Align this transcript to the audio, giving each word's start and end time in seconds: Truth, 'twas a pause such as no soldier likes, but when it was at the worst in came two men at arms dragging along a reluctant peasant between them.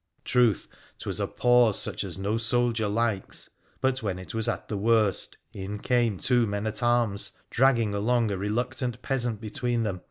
Truth, 0.25 0.67
'twas 0.97 1.19
a 1.19 1.27
pause 1.27 1.79
such 1.79 2.03
as 2.03 2.17
no 2.17 2.39
soldier 2.39 2.87
likes, 2.87 3.51
but 3.81 4.01
when 4.01 4.17
it 4.17 4.33
was 4.33 4.47
at 4.47 4.67
the 4.67 4.75
worst 4.75 5.37
in 5.53 5.77
came 5.77 6.17
two 6.17 6.47
men 6.47 6.65
at 6.65 6.81
arms 6.81 7.33
dragging 7.51 7.93
along 7.93 8.31
a 8.31 8.35
reluctant 8.39 9.03
peasant 9.03 9.39
between 9.39 9.83
them. 9.83 9.99